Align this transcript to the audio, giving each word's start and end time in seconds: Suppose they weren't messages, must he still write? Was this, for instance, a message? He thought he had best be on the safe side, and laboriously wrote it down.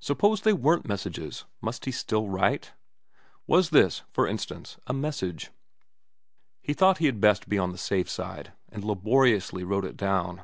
Suppose 0.00 0.42
they 0.42 0.52
weren't 0.52 0.86
messages, 0.86 1.46
must 1.62 1.86
he 1.86 1.90
still 1.90 2.28
write? 2.28 2.74
Was 3.46 3.70
this, 3.70 4.02
for 4.10 4.26
instance, 4.26 4.76
a 4.86 4.92
message? 4.92 5.50
He 6.60 6.74
thought 6.74 6.98
he 6.98 7.06
had 7.06 7.22
best 7.22 7.48
be 7.48 7.56
on 7.58 7.72
the 7.72 7.78
safe 7.78 8.10
side, 8.10 8.52
and 8.68 8.84
laboriously 8.84 9.64
wrote 9.64 9.86
it 9.86 9.96
down. 9.96 10.42